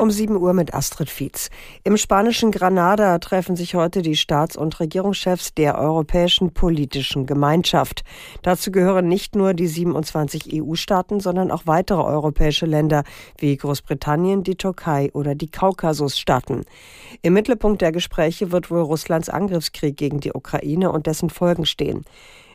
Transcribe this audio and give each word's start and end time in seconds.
Um 0.00 0.10
7 0.10 0.34
Uhr 0.34 0.54
mit 0.54 0.72
Astrid 0.72 1.10
Fietz. 1.10 1.50
Im 1.84 1.98
spanischen 1.98 2.52
Granada 2.52 3.18
treffen 3.18 3.54
sich 3.54 3.74
heute 3.74 4.00
die 4.00 4.16
Staats- 4.16 4.56
und 4.56 4.80
Regierungschefs 4.80 5.52
der 5.52 5.76
Europäischen 5.78 6.54
Politischen 6.54 7.26
Gemeinschaft. 7.26 8.02
Dazu 8.40 8.72
gehören 8.72 9.08
nicht 9.08 9.36
nur 9.36 9.52
die 9.52 9.66
27 9.66 10.54
EU-Staaten, 10.54 11.20
sondern 11.20 11.50
auch 11.50 11.66
weitere 11.66 12.00
europäische 12.00 12.64
Länder 12.64 13.04
wie 13.36 13.54
Großbritannien, 13.54 14.42
die 14.42 14.56
Türkei 14.56 15.10
oder 15.12 15.34
die 15.34 15.50
Kaukasusstaaten. 15.50 16.64
Im 17.20 17.34
Mittelpunkt 17.34 17.82
der 17.82 17.92
Gespräche 17.92 18.52
wird 18.52 18.70
wohl 18.70 18.80
Russlands 18.80 19.28
Angriffskrieg 19.28 19.98
gegen 19.98 20.20
die 20.20 20.32
Ukraine 20.32 20.92
und 20.92 21.06
dessen 21.06 21.28
Folgen 21.28 21.66
stehen. 21.66 22.06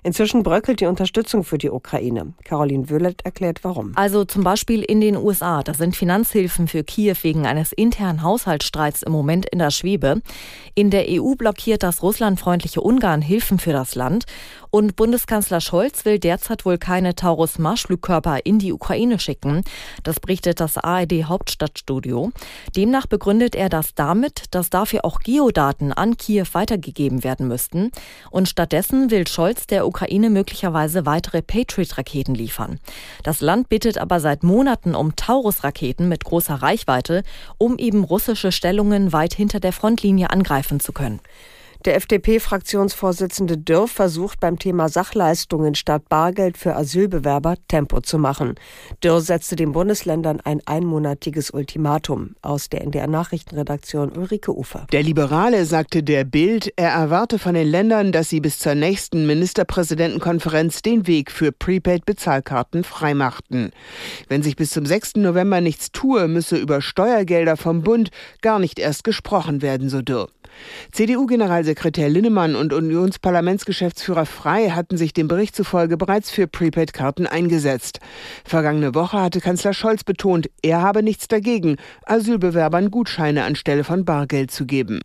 Inzwischen 0.06 0.44
bröckelt 0.44 0.82
die 0.82 0.86
Unterstützung 0.86 1.44
für 1.44 1.58
die 1.58 1.72
Ukraine. 1.72 2.36
Caroline 2.44 2.92
Wöhlert 2.92 3.26
erklärt 3.26 3.64
warum. 3.64 3.94
Also 3.96 4.24
zum 4.24 4.44
Beispiel 4.44 4.84
in 4.84 5.02
den 5.02 5.18
USA. 5.18 5.64
Da 5.64 5.74
sind 5.74 5.96
Finanzhilfen 5.96 6.68
für 6.68 6.84
Kiew 6.84 7.16
wegen 7.24 7.48
eines 7.48 7.72
internen 7.72 8.22
Haushaltsstreits 8.22 9.02
im 9.02 9.12
Moment 9.12 9.48
in 9.48 9.58
der 9.58 9.72
Schwebe. 9.72 10.22
In 10.76 10.92
der 10.92 11.06
EU 11.10 11.34
blockiert 11.34 11.82
das 11.82 12.04
russlandfreundliche 12.04 12.82
Ungarn 12.82 13.24
Hilfen 13.24 13.58
für 13.58 13.74
das 13.74 13.96
Land. 13.96 14.26
Und 14.70 14.96
Bundeskanzler 14.96 15.62
Scholz 15.62 16.06
will 16.06 16.20
derzeit 16.20 16.66
wohl 16.66 16.78
keine 16.78 17.16
Taurus-Marschflugkörper 17.16 18.46
in 18.46 18.60
die 18.60 18.74
Ukraine 18.74 19.18
schicken. 19.18 19.64
Das 20.04 20.20
berichtet 20.20 20.60
das 20.60 20.78
ARD 20.78 21.24
Hauptstadtstudio. 21.24 22.32
Demnach 22.76 23.08
begründet 23.08 23.56
er 23.56 23.70
das 23.70 23.96
damit, 23.96 24.44
dass 24.52 24.70
dafür 24.70 25.04
auch 25.04 25.22
Geodaten 25.22 25.94
an 25.94 26.18
Kiew 26.18 26.46
weitergegeben 26.52 27.24
werden 27.24 27.48
müssten. 27.48 27.90
Und 28.30 28.50
stattdessen 28.50 29.10
will 29.10 29.26
Scholz 29.26 29.66
der 29.66 29.88
Ukraine 29.88 29.95
möglicherweise 30.30 31.06
weitere 31.06 31.42
Patriot-Raketen 31.42 32.36
liefern. 32.36 32.80
Das 33.24 33.42
Land 33.42 33.70
bittet 33.70 33.98
aber 33.98 34.20
seit 34.20 34.44
Monaten 34.44 34.96
um 34.96 35.16
Taurus-Raketen 35.16 36.08
mit 36.10 36.24
großer 36.24 36.56
Reichweite, 36.56 37.24
um 37.58 37.78
eben 37.78 38.04
russische 38.04 38.52
Stellungen 38.52 39.14
weit 39.14 39.34
hinter 39.34 39.60
der 39.60 39.74
Frontlinie 39.74 40.30
angreifen 40.30 40.80
zu 40.80 40.92
können. 40.92 41.20
Der 41.86 41.98
FDP-Fraktionsvorsitzende 41.98 43.60
Dürr 43.60 43.88
versucht 43.88 44.40
beim 44.40 44.58
Thema 44.58 44.90
Sachleistungen 44.90 45.76
statt 45.76 46.10
Bargeld 46.10 46.58
für 46.58 46.76
Asylbewerber 46.76 47.58
Tempo 47.68 48.02
zu 48.02 48.18
machen. 48.18 48.56
Dürr 49.04 49.22
setzte 49.22 49.56
den 49.56 49.72
Bundesländern 49.72 50.42
ein 50.42 50.62
einmonatiges 50.66 51.52
Ultimatum. 51.52 52.38
Aus 52.42 52.70
der 52.70 52.82
NDR 52.82 53.06
Nachrichtenredaktion 53.06 54.18
Ulrike 54.18 54.58
Ufer. 54.58 54.88
Der 54.92 55.04
Liberale 55.04 55.64
sagte 55.66 56.02
der 56.02 56.24
Bild, 56.24 56.74
er 56.76 56.90
erwarte 56.90 57.38
von 57.38 57.54
den 57.54 57.68
Ländern, 57.68 58.12
dass 58.12 58.30
sie 58.30 58.40
bis 58.40 58.58
zur 58.58 58.74
nächsten 58.74 59.28
Ministerpräsidentenkonferenz 59.28 60.82
den 60.82 61.06
Weg 61.06 61.30
für 61.30 61.52
Prepaid-Bezahlkarten 61.52 62.84
freimachten. 62.84 63.70
Wenn 64.28 64.42
sich 64.42 64.56
bis 64.56 64.72
zum 64.72 64.88
6. 64.88 65.18
November 65.18 65.62
nichts 65.62 65.92
tue, 65.92 66.28
müsse 66.28 66.58
über 66.58 66.82
Steuergelder 66.82 67.58
vom 67.58 67.84
Bund 67.84 68.10
gar 68.42 68.58
nicht 68.58 68.80
erst 68.80 69.04
gesprochen 69.04 69.62
werden, 69.62 69.90
so 69.90 70.02
Dürr. 70.02 70.30
CDU-Generalsekretär 70.92 72.10
Linnemann 72.10 72.56
und 72.56 72.74
Unionsparlamentsgeschäftsführer 72.74 74.26
Frei 74.26 74.70
hatten 74.70 74.98
sich 74.98 75.14
dem 75.14 75.28
Bericht 75.28 75.56
zufolge 75.56 75.98
bereits 75.98 76.32
für 76.32 76.48
Prepaid-Karten 76.48 77.28
eingesetzt. 77.28 78.00
Vergangene 78.44 78.96
Woche 78.96 79.22
hatte 79.22 79.42
Kanzler 79.42 79.74
Scholz 79.74 80.04
betont, 80.04 80.50
er 80.62 80.82
habe 80.82 81.04
nichts 81.04 81.28
dagegen, 81.28 81.78
Asylbewerbern 82.06 82.92
Gutscheine 82.92 83.44
anstelle 83.44 83.84
von 83.84 84.06
Bargeld 84.06 84.52
zu 84.52 84.66
geben. 84.66 85.02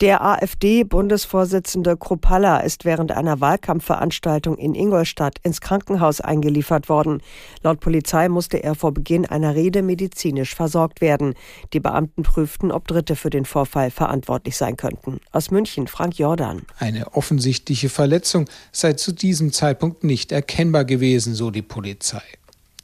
Der 0.00 0.24
AfD-Bundesvorsitzende 0.24 1.96
Kropalla 1.96 2.58
ist 2.58 2.84
während 2.84 3.12
einer 3.12 3.40
Wahlkampfveranstaltung 3.40 4.58
in 4.58 4.74
Ingolstadt 4.74 5.38
ins 5.44 5.60
Krankenhaus 5.60 6.20
eingeliefert 6.20 6.88
worden. 6.88 7.22
Laut 7.62 7.78
Polizei 7.78 8.28
musste 8.28 8.62
er 8.62 8.74
vor 8.74 8.92
Beginn 8.92 9.24
einer 9.24 9.54
Rede 9.54 9.82
medizinisch 9.82 10.56
versorgt 10.56 11.00
werden. 11.00 11.34
Die 11.72 11.78
Beamten 11.78 12.24
prüften, 12.24 12.72
ob 12.72 12.88
Dritte 12.88 13.14
für 13.14 13.30
den 13.30 13.44
Vorfall 13.44 13.92
verantwortlich 13.92 14.56
sein 14.56 14.76
könnten. 14.76 15.20
Aus 15.30 15.52
München, 15.52 15.86
Frank 15.86 16.18
Jordan. 16.18 16.62
Eine 16.80 17.14
offensichtliche 17.14 17.88
Verletzung 17.88 18.46
sei 18.72 18.94
zu 18.94 19.12
diesem 19.12 19.52
Zeitpunkt 19.52 20.02
nicht 20.02 20.32
erkennbar 20.32 20.84
gewesen, 20.84 21.34
so 21.34 21.52
die 21.52 21.62
Polizei. 21.62 22.22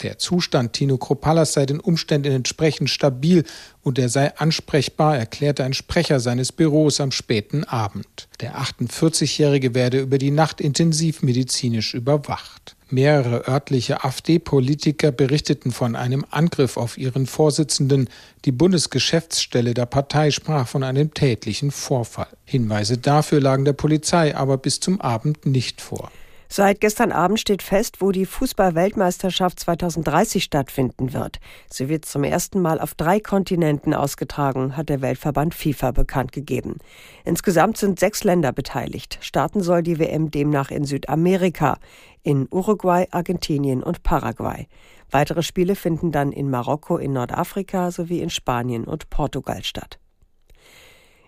Der 0.02 0.18
Zustand 0.18 0.72
Tino 0.72 0.96
Kropallas 0.96 1.52
sei 1.52 1.66
den 1.66 1.80
Umständen 1.80 2.32
entsprechend 2.32 2.88
stabil 2.88 3.44
und 3.82 3.98
er 3.98 4.08
sei 4.08 4.34
ansprechbar, 4.36 5.18
erklärte 5.18 5.64
ein 5.64 5.74
Sprecher 5.74 6.20
seines 6.20 6.52
Büros 6.52 7.00
am 7.00 7.10
späten 7.12 7.64
Abend. 7.64 8.28
Der 8.40 8.56
48-Jährige 8.56 9.74
werde 9.74 10.00
über 10.00 10.18
die 10.18 10.30
Nacht 10.30 10.60
intensiv 10.60 11.22
medizinisch 11.22 11.94
überwacht. 11.94 12.76
Mehrere 12.88 13.46
örtliche 13.46 14.02
AfD-Politiker 14.04 15.12
berichteten 15.12 15.70
von 15.70 15.94
einem 15.94 16.24
Angriff 16.30 16.76
auf 16.76 16.98
ihren 16.98 17.26
Vorsitzenden. 17.26 18.08
Die 18.44 18.52
Bundesgeschäftsstelle 18.52 19.74
der 19.74 19.86
Partei 19.86 20.32
sprach 20.32 20.66
von 20.66 20.82
einem 20.82 21.14
tätlichen 21.14 21.70
Vorfall. 21.70 22.26
Hinweise 22.44 22.98
dafür 22.98 23.40
lagen 23.40 23.64
der 23.64 23.74
Polizei 23.74 24.34
aber 24.34 24.56
bis 24.56 24.80
zum 24.80 25.00
Abend 25.00 25.46
nicht 25.46 25.80
vor. 25.80 26.10
Seit 26.52 26.80
gestern 26.80 27.12
Abend 27.12 27.38
steht 27.38 27.62
fest, 27.62 28.00
wo 28.00 28.10
die 28.10 28.26
Fußball-Weltmeisterschaft 28.26 29.60
2030 29.60 30.42
stattfinden 30.42 31.12
wird. 31.12 31.38
Sie 31.70 31.88
wird 31.88 32.04
zum 32.04 32.24
ersten 32.24 32.60
Mal 32.60 32.80
auf 32.80 32.96
drei 32.96 33.20
Kontinenten 33.20 33.94
ausgetragen, 33.94 34.76
hat 34.76 34.88
der 34.88 35.00
Weltverband 35.00 35.54
FIFA 35.54 35.92
bekannt 35.92 36.32
gegeben. 36.32 36.78
Insgesamt 37.24 37.76
sind 37.76 38.00
sechs 38.00 38.24
Länder 38.24 38.52
beteiligt. 38.52 39.18
Starten 39.20 39.60
soll 39.60 39.84
die 39.84 40.00
WM 40.00 40.32
demnach 40.32 40.72
in 40.72 40.82
Südamerika, 40.82 41.78
in 42.24 42.48
Uruguay, 42.50 43.06
Argentinien 43.12 43.84
und 43.84 44.02
Paraguay. 44.02 44.66
Weitere 45.08 45.44
Spiele 45.44 45.76
finden 45.76 46.10
dann 46.10 46.32
in 46.32 46.50
Marokko, 46.50 46.96
in 46.96 47.12
Nordafrika 47.12 47.92
sowie 47.92 48.22
in 48.22 48.30
Spanien 48.30 48.88
und 48.88 49.08
Portugal 49.08 49.62
statt. 49.62 50.00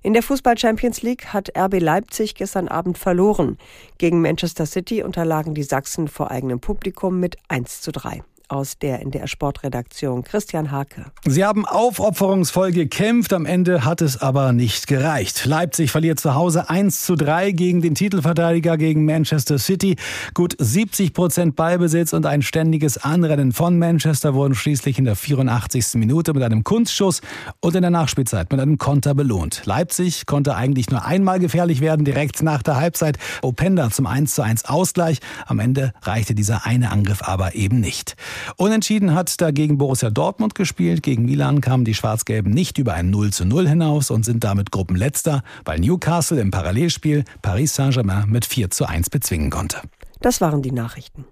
In 0.04 0.14
der 0.14 0.22
Fußball 0.24 0.58
Champions 0.58 1.02
League 1.02 1.26
hat 1.26 1.56
RB 1.56 1.80
Leipzig 1.80 2.34
gestern 2.34 2.66
Abend 2.66 2.98
verloren. 2.98 3.56
Gegen 3.98 4.20
Manchester 4.20 4.66
City 4.66 5.04
unterlagen 5.04 5.54
die 5.54 5.62
Sachsen 5.62 6.08
vor 6.08 6.32
eigenem 6.32 6.58
Publikum 6.58 7.20
mit 7.20 7.36
1 7.48 7.82
zu 7.82 7.92
3 7.92 8.24
aus 8.52 8.78
der 8.78 9.00
in 9.00 9.10
der 9.10 9.26
Sportredaktion 9.26 10.24
Christian 10.24 10.70
Hake. 10.70 11.06
Sie 11.24 11.42
haben 11.42 11.64
aufopferungsvoll 11.64 12.70
gekämpft, 12.72 13.32
am 13.32 13.46
Ende 13.46 13.84
hat 13.84 14.02
es 14.02 14.20
aber 14.20 14.52
nicht 14.52 14.86
gereicht. 14.86 15.46
Leipzig 15.46 15.90
verliert 15.90 16.20
zu 16.20 16.34
Hause 16.34 16.68
1 16.68 17.02
zu 17.02 17.16
3 17.16 17.52
gegen 17.52 17.80
den 17.80 17.94
Titelverteidiger 17.94 18.76
gegen 18.76 19.06
Manchester 19.06 19.58
City. 19.58 19.96
Gut 20.34 20.54
70 20.58 21.14
Prozent 21.14 21.56
Ballbesitz 21.56 22.12
und 22.12 22.26
ein 22.26 22.42
ständiges 22.42 22.98
Anrennen 22.98 23.52
von 23.52 23.78
Manchester 23.78 24.34
wurden 24.34 24.54
schließlich 24.54 24.98
in 24.98 25.06
der 25.06 25.16
84. 25.16 25.94
Minute 25.94 26.34
mit 26.34 26.42
einem 26.42 26.62
Kunstschuss 26.62 27.22
und 27.60 27.74
in 27.74 27.80
der 27.80 27.90
Nachspielzeit 27.90 28.52
mit 28.52 28.60
einem 28.60 28.76
Konter 28.76 29.14
belohnt. 29.14 29.62
Leipzig 29.64 30.26
konnte 30.26 30.54
eigentlich 30.54 30.90
nur 30.90 31.06
einmal 31.06 31.38
gefährlich 31.38 31.80
werden, 31.80 32.04
direkt 32.04 32.42
nach 32.42 32.62
der 32.62 32.76
Halbzeit. 32.76 33.18
Openda 33.40 33.90
zum 33.90 34.06
1 34.06 34.34
zu 34.34 34.42
1 34.42 34.66
Ausgleich. 34.66 35.20
Am 35.46 35.58
Ende 35.58 35.94
reichte 36.02 36.34
dieser 36.34 36.66
eine 36.66 36.90
Angriff 36.90 37.22
aber 37.22 37.54
eben 37.54 37.80
nicht. 37.80 38.14
Unentschieden 38.56 39.14
hat 39.14 39.40
dagegen 39.40 39.78
Borussia 39.78 40.10
Dortmund 40.10 40.54
gespielt. 40.54 41.02
Gegen 41.02 41.24
Milan 41.24 41.60
kamen 41.60 41.84
die 41.84 41.94
Schwarz-Gelben 41.94 42.52
nicht 42.52 42.78
über 42.78 42.94
ein 42.94 43.10
0 43.10 43.32
zu 43.32 43.44
0 43.44 43.68
hinaus 43.68 44.10
und 44.10 44.24
sind 44.24 44.44
damit 44.44 44.70
Gruppenletzter, 44.70 45.42
weil 45.64 45.78
Newcastle 45.80 46.40
im 46.40 46.50
Parallelspiel 46.50 47.24
Paris 47.42 47.74
Saint-Germain 47.74 48.28
mit 48.28 48.44
4 48.46 48.70
zu 48.70 48.86
1 48.86 49.10
bezwingen 49.10 49.50
konnte. 49.50 49.78
Das 50.20 50.40
waren 50.40 50.62
die 50.62 50.72
Nachrichten. 50.72 51.24